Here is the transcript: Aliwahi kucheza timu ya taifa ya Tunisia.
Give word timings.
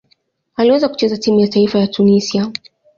Aliwahi 0.55 0.87
kucheza 0.89 1.17
timu 1.17 1.39
ya 1.39 1.47
taifa 1.47 1.79
ya 1.79 1.87
Tunisia. 1.87 2.51